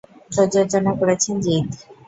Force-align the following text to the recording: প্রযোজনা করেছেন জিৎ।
প্রযোজনা 0.31 0.91
করেছেন 0.99 1.35
জিৎ। 1.43 1.67